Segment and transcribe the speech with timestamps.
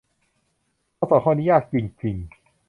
[0.97, 2.31] ข้อสอบข้อนี้ยากจริง ๆ